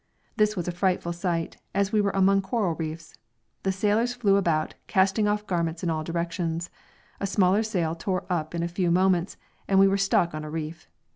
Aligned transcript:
This 0.35 0.55
was 0.55 0.67
a 0.67 0.71
frightful 0.71 1.13
sight, 1.13 1.57
as 1.75 1.91
we 1.91 2.01
were 2.01 2.09
among 2.15 2.41
coral 2.41 2.73
reefs. 2.73 3.13
The 3.61 3.71
sailors 3.71 4.15
flew 4.15 4.35
about, 4.35 4.73
casting 4.87 5.27
off 5.27 5.45
garments 5.45 5.83
in 5.83 5.91
all 5.91 6.03
directions. 6.03 6.71
A 7.19 7.27
smaller 7.27 7.61
sail 7.61 7.93
tore 7.93 8.25
up 8.27 8.55
in 8.55 8.63
a 8.63 8.67
few 8.67 8.89
moments, 8.89 9.37
and 9.67 9.77
we 9.79 9.87
were 9.87 9.97
stuck 9.97 10.33
on 10.33 10.43
a 10.43 10.49
reef. 10.49 10.87